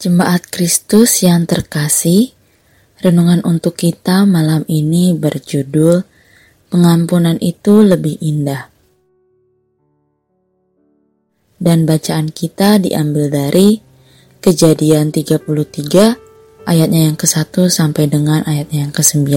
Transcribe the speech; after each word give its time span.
Jemaat 0.00 0.48
Kristus 0.48 1.20
yang 1.20 1.44
terkasih, 1.44 2.32
renungan 3.04 3.44
untuk 3.44 3.76
kita 3.76 4.24
malam 4.24 4.64
ini 4.64 5.12
berjudul 5.12 6.08
Pengampunan 6.72 7.36
itu 7.42 7.84
lebih 7.84 8.16
indah. 8.22 8.72
Dan 11.60 11.84
bacaan 11.84 12.32
kita 12.32 12.80
diambil 12.80 13.28
dari 13.28 13.76
Kejadian 14.40 15.12
33 15.12 15.44
ayatnya 16.64 17.00
yang 17.12 17.20
ke-1 17.20 17.68
sampai 17.68 18.08
dengan 18.08 18.40
ayatnya 18.48 18.88
yang 18.88 18.94
ke-9. 18.96 19.28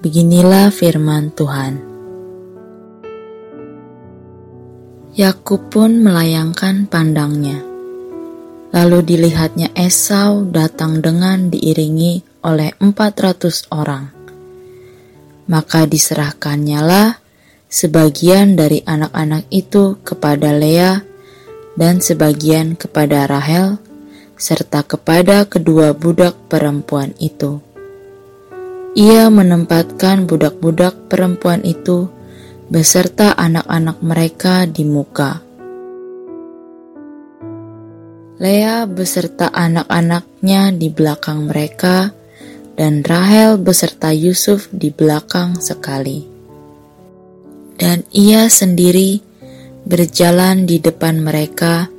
Beginilah 0.00 0.72
firman 0.72 1.36
Tuhan. 1.36 1.89
Yakub 5.10 5.74
pun 5.74 6.06
melayangkan 6.06 6.86
pandangnya. 6.86 7.58
Lalu 8.70 9.02
dilihatnya 9.02 9.74
Esau 9.74 10.46
datang 10.46 11.02
dengan 11.02 11.50
diiringi 11.50 12.46
oleh 12.46 12.70
empat 12.78 13.18
ratus 13.18 13.66
orang. 13.74 14.06
Maka 15.50 15.90
diserahkannya 15.90 16.80
lah 16.86 17.18
sebagian 17.66 18.54
dari 18.54 18.86
anak-anak 18.86 19.50
itu 19.50 19.98
kepada 20.06 20.54
Lea 20.54 21.02
dan 21.74 21.98
sebagian 21.98 22.78
kepada 22.78 23.26
Rahel 23.26 23.82
serta 24.38 24.86
kepada 24.86 25.42
kedua 25.42 25.90
budak 25.90 26.38
perempuan 26.46 27.18
itu. 27.18 27.58
Ia 28.94 29.26
menempatkan 29.26 30.30
budak-budak 30.30 31.10
perempuan 31.10 31.66
itu 31.66 32.06
beserta 32.70 33.34
anak-anak 33.34 33.98
mereka 33.98 34.62
di 34.62 34.86
muka. 34.86 35.42
Lea 38.38 38.86
beserta 38.86 39.50
anak-anaknya 39.50 40.70
di 40.78 40.86
belakang 40.86 41.50
mereka, 41.50 42.14
dan 42.78 43.02
Rahel 43.02 43.58
beserta 43.58 44.14
Yusuf 44.14 44.70
di 44.70 44.94
belakang 44.94 45.58
sekali. 45.58 46.22
Dan 47.74 48.06
ia 48.14 48.46
sendiri 48.46 49.18
berjalan 49.82 50.62
di 50.62 50.78
depan 50.78 51.18
mereka, 51.18 51.90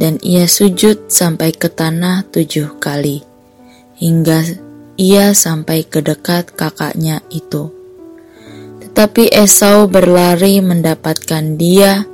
dan 0.00 0.16
ia 0.24 0.48
sujud 0.48 1.12
sampai 1.12 1.52
ke 1.52 1.68
tanah 1.68 2.24
tujuh 2.32 2.80
kali, 2.80 3.20
hingga 4.00 4.48
ia 4.96 5.36
sampai 5.36 5.84
ke 5.84 6.00
dekat 6.00 6.56
kakaknya 6.56 7.20
itu. 7.28 7.75
Tapi 8.96 9.28
Esau 9.28 9.84
berlari 9.92 10.56
mendapatkan 10.64 11.60
dia, 11.60 12.08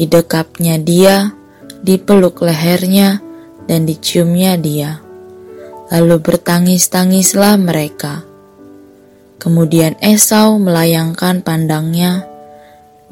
didekapnya 0.00 0.80
dia, 0.80 1.36
dipeluk 1.84 2.40
lehernya, 2.40 3.20
dan 3.68 3.84
diciumnya 3.84 4.56
dia. 4.56 5.04
Lalu 5.92 6.24
bertangis-tangislah 6.24 7.60
mereka. 7.60 8.24
Kemudian 9.36 10.00
Esau 10.00 10.56
melayangkan 10.56 11.44
pandangnya, 11.44 12.24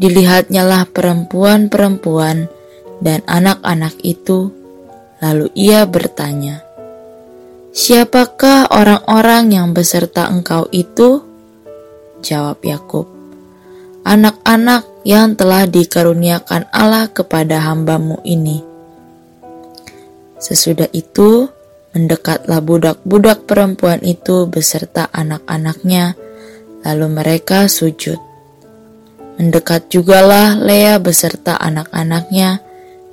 dilihatnyalah 0.00 0.88
perempuan-perempuan 0.88 2.48
dan 3.04 3.20
anak-anak 3.28 3.92
itu, 4.00 4.48
lalu 5.20 5.52
ia 5.52 5.84
bertanya, 5.84 6.64
Siapakah 7.76 8.72
orang-orang 8.72 9.52
yang 9.52 9.76
beserta 9.76 10.32
engkau 10.32 10.64
itu? 10.72 11.31
Jawab 12.22 12.62
Yakub, 12.62 13.10
anak-anak 14.06 14.86
yang 15.02 15.34
telah 15.34 15.66
dikaruniakan 15.66 16.70
Allah 16.70 17.10
kepada 17.10 17.58
hambamu 17.66 18.22
ini. 18.22 18.62
Sesudah 20.38 20.86
itu, 20.94 21.50
mendekatlah 21.94 22.62
budak-budak 22.62 23.46
perempuan 23.46 23.98
itu 24.06 24.46
beserta 24.46 25.10
anak-anaknya, 25.10 26.14
lalu 26.86 27.06
mereka 27.10 27.66
sujud. 27.66 28.18
Mendekat 29.38 29.90
jugalah 29.90 30.54
Lea 30.58 31.02
beserta 31.02 31.58
anak-anaknya, 31.58 32.62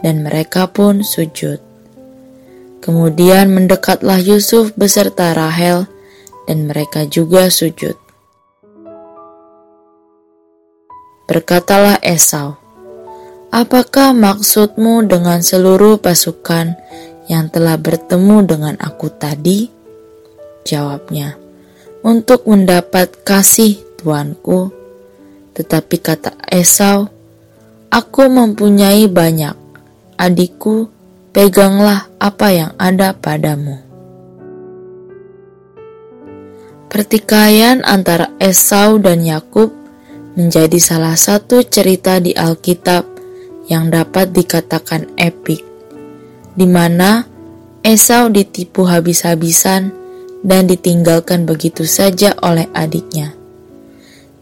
dan 0.05 0.21
mereka 0.21 0.69
pun 0.69 1.01
sujud. 1.01 1.57
Kemudian 2.79 3.51
mendekatlah 3.51 4.21
Yusuf 4.21 4.73
beserta 4.77 5.33
Rahel, 5.33 5.89
dan 6.49 6.65
mereka 6.65 7.05
juga 7.05 7.49
sujud. 7.53 8.08
Berkatalah 11.29 12.01
Esau, 12.01 12.57
Apakah 13.53 14.17
maksudmu 14.17 15.05
dengan 15.05 15.45
seluruh 15.45 16.01
pasukan 16.01 16.73
yang 17.29 17.53
telah 17.53 17.77
bertemu 17.77 18.49
dengan 18.49 18.73
aku 18.81 19.13
tadi? 19.13 19.69
Jawabnya, 20.65 21.37
untuk 22.01 22.49
mendapat 22.49 23.13
kasih 23.21 23.77
tuanku. 24.01 24.73
Tetapi 25.53 25.95
kata 26.01 26.33
Esau, 26.49 27.13
aku 27.93 28.25
mempunyai 28.25 29.05
banyak. 29.05 29.53
Adikku, 30.17 30.89
peganglah 31.29 32.09
apa 32.17 32.47
yang 32.53 32.71
ada 32.81 33.13
padamu. 33.13 33.77
Pertikaian 36.89 37.85
antara 37.85 38.33
Esau 38.41 38.97
dan 38.97 39.21
Yakub 39.21 39.78
menjadi 40.39 40.79
salah 40.79 41.19
satu 41.19 41.67
cerita 41.67 42.23
di 42.23 42.31
Alkitab 42.31 43.03
yang 43.67 43.91
dapat 43.91 44.31
dikatakan 44.31 45.19
epik, 45.19 45.59
di 46.55 46.63
mana 46.63 47.27
Esau 47.83 48.31
ditipu 48.31 48.87
habis-habisan 48.87 49.91
dan 50.39 50.67
ditinggalkan 50.67 51.43
begitu 51.43 51.83
saja 51.83 52.35
oleh 52.39 52.71
adiknya, 52.71 53.35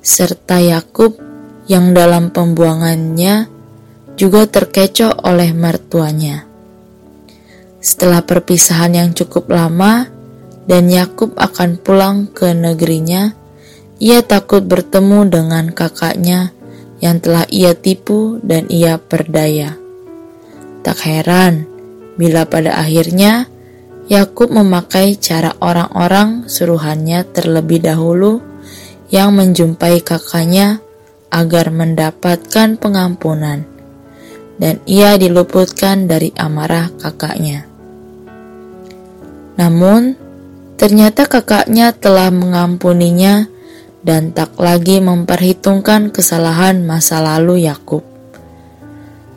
serta 0.05 0.61
Yakub 0.61 1.17
yang 1.65 1.97
dalam 1.97 2.29
pembuangannya 2.29 3.49
juga 4.17 4.49
terkecoh 4.49 5.21
oleh 5.25 5.53
mertuanya. 5.53 6.49
Setelah 7.77 8.25
perpisahan 8.25 8.97
yang 8.97 9.09
cukup 9.13 9.53
lama, 9.53 10.09
dan 10.65 10.89
Yakub 10.89 11.37
akan 11.37 11.77
pulang 11.77 12.25
ke 12.33 12.57
negerinya, 12.57 13.36
ia 13.97 14.21
takut 14.21 14.61
bertemu 14.61 15.29
dengan 15.29 15.65
kakaknya 15.73 16.53
yang 17.01 17.21
telah 17.21 17.45
ia 17.49 17.73
tipu 17.73 18.41
dan 18.41 18.69
ia 18.69 18.97
perdaya. 19.01 19.77
Tak 20.85 20.97
heran 21.05 21.65
bila 22.17 22.45
pada 22.49 22.77
akhirnya 22.77 23.45
Yakub 24.07 24.49
memakai 24.55 25.19
cara 25.19 25.51
orang-orang 25.59 26.47
suruhannya 26.47 27.27
terlebih 27.27 27.83
dahulu 27.83 28.39
yang 29.11 29.35
menjumpai 29.35 29.99
kakaknya 29.99 30.79
agar 31.27 31.75
mendapatkan 31.75 32.79
pengampunan, 32.79 33.67
dan 34.55 34.79
ia 34.87 35.19
diluputkan 35.19 36.07
dari 36.07 36.31
amarah 36.39 36.87
kakaknya. 36.95 37.67
Namun, 39.59 40.15
ternyata 40.79 41.27
kakaknya 41.27 41.91
telah 41.91 42.31
mengampuninya 42.31 43.51
dan 44.07 44.31
tak 44.31 44.55
lagi 44.55 45.03
memperhitungkan 45.03 46.15
kesalahan 46.15 46.79
masa 46.87 47.19
lalu 47.19 47.67
Yakub. 47.67 48.07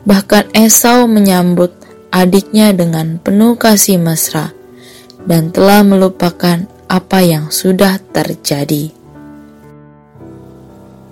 Bahkan 0.07 0.55
Esau 0.55 1.11
menyambut 1.11 1.75
adiknya 2.07 2.71
dengan 2.71 3.19
penuh 3.19 3.59
kasih 3.59 3.99
mesra 3.99 4.55
dan 5.27 5.51
telah 5.51 5.83
melupakan 5.83 6.63
apa 6.87 7.19
yang 7.19 7.51
sudah 7.51 7.99
terjadi. 8.15 8.95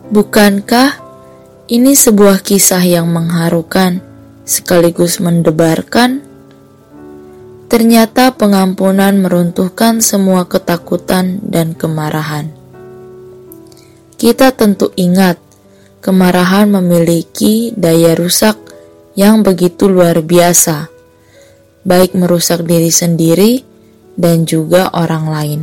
Bukankah 0.09 0.97
ini 1.67 1.93
sebuah 1.93 2.41
kisah 2.41 2.81
yang 2.81 3.11
mengharukan 3.11 3.99
sekaligus 4.47 5.19
mendebarkan? 5.19 6.23
Ternyata 7.69 8.33
pengampunan 8.33 9.21
meruntuhkan 9.21 10.01
semua 10.01 10.49
ketakutan 10.49 11.37
dan 11.45 11.77
kemarahan. 11.77 12.58
Kita 14.19 14.51
tentu 14.51 14.91
ingat, 14.99 15.39
kemarahan 16.03 16.67
memiliki 16.67 17.71
daya 17.71 18.19
rusak 18.19 18.59
yang 19.15 19.47
begitu 19.47 19.87
luar 19.87 20.19
biasa, 20.19 20.91
baik 21.87 22.19
merusak 22.19 22.67
diri 22.67 22.91
sendiri 22.91 23.63
dan 24.19 24.43
juga 24.43 24.91
orang 24.91 25.25
lain. 25.31 25.61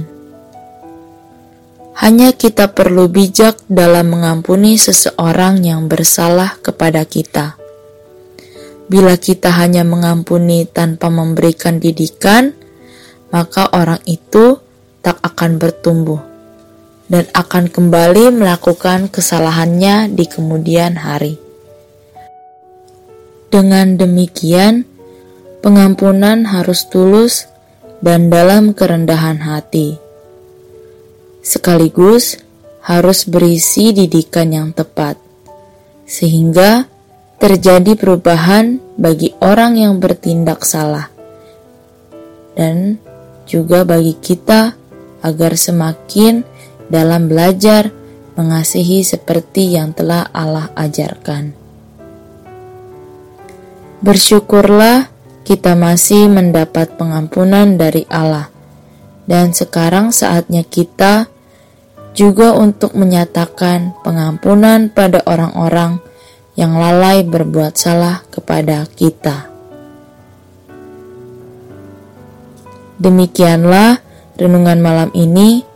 Hanya 2.01 2.33
kita 2.33 2.73
perlu 2.73 3.13
bijak 3.13 3.61
dalam 3.69 4.09
mengampuni 4.09 4.81
seseorang 4.81 5.61
yang 5.61 5.85
bersalah 5.85 6.57
kepada 6.65 7.05
kita. 7.05 7.61
Bila 8.89 9.21
kita 9.21 9.53
hanya 9.53 9.85
mengampuni 9.85 10.65
tanpa 10.65 11.13
memberikan 11.13 11.77
didikan, 11.77 12.57
maka 13.29 13.69
orang 13.77 14.01
itu 14.09 14.57
tak 15.05 15.21
akan 15.21 15.61
bertumbuh 15.61 16.36
dan 17.07 17.31
akan 17.31 17.71
kembali 17.71 18.35
melakukan 18.35 19.07
kesalahannya 19.07 20.11
di 20.11 20.27
kemudian 20.27 20.99
hari. 20.99 21.39
Dengan 23.47 23.95
demikian, 23.95 24.83
pengampunan 25.63 26.45
harus 26.51 26.91
tulus 26.91 27.47
dan 28.03 28.29
dalam 28.29 28.75
kerendahan 28.75 29.39
hati. 29.39 29.97
Sekaligus 31.47 32.43
harus 32.83 33.23
berisi 33.27 33.95
didikan 33.95 34.51
yang 34.51 34.69
tepat, 34.75 35.15
sehingga 36.07 36.91
terjadi 37.39 37.95
perubahan 37.95 38.83
bagi 38.99 39.31
orang 39.39 39.79
yang 39.79 40.03
bertindak 40.03 40.67
salah, 40.67 41.07
dan 42.59 42.99
juga 43.47 43.87
bagi 43.87 44.19
kita 44.19 44.75
agar 45.23 45.55
semakin 45.55 46.43
dalam 46.87 47.27
belajar 47.27 47.91
mengasihi 48.37 49.03
seperti 49.03 49.75
yang 49.75 49.97
telah 49.97 50.29
Allah 50.31 50.71
ajarkan. 50.77 51.57
Bersyukurlah 54.05 55.09
kita 55.47 55.73
masih 55.73 56.29
mendapat 56.29 56.99
pengampunan 57.01 57.81
dari 57.81 58.05
Allah, 58.13 58.53
dan 59.25 59.57
sekarang 59.57 60.13
saatnya 60.13 60.63
kita 60.63 61.33
juga 62.17 62.57
untuk 62.57 62.97
menyatakan 62.97 63.93
pengampunan 64.05 64.89
pada 64.93 65.21
orang-orang 65.25 66.01
yang 66.57 66.77
lalai 66.77 67.21
berbuat 67.25 67.77
salah 67.77 68.25
kepada 68.33 68.89
kita. 68.97 69.53
Demikianlah 72.97 74.01
renungan 74.41 74.81
malam 74.81 75.11
ini. 75.13 75.76